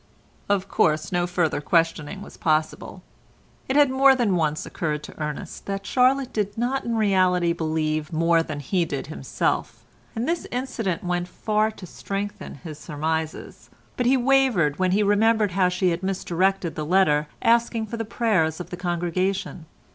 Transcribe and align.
Of 0.49 0.67
course 0.67 1.11
no 1.11 1.27
further 1.27 1.61
questioning 1.61 2.23
was 2.23 2.35
possible. 2.35 3.03
It 3.69 3.75
had 3.75 3.91
more 3.91 4.15
than 4.15 4.35
once 4.35 4.65
occurred 4.65 5.03
to 5.03 5.21
Ernest 5.21 5.67
that 5.67 5.85
Charlotte 5.85 6.33
did 6.33 6.57
not 6.57 6.83
in 6.83 6.95
reality 6.95 7.53
believe 7.53 8.11
more 8.11 8.41
than 8.41 8.61
he 8.61 8.83
did 8.83 9.05
himself, 9.13 9.83
and 10.15 10.27
this 10.27 10.47
incident 10.49 11.03
went 11.03 11.27
far 11.27 11.69
to 11.69 11.85
strengthen 11.85 12.55
his 12.55 12.79
surmises, 12.79 13.69
but 13.95 14.07
he 14.07 14.17
wavered 14.17 14.79
when 14.79 14.89
he 14.89 15.03
remembered 15.03 15.51
how 15.51 15.69
she 15.69 15.91
had 15.91 16.01
misdirected 16.01 16.73
the 16.73 16.83
letter 16.83 17.27
asking 17.43 17.85
for 17.85 17.97
the 17.97 18.03
prayers 18.03 18.59
of 18.59 18.71
the 18.71 18.77
congregation. 18.77 19.67